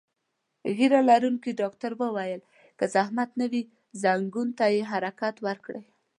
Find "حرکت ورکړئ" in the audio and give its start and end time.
4.91-5.81